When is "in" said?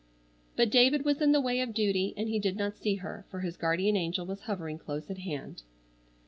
1.21-1.31